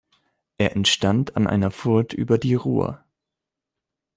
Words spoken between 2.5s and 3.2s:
Ruhr.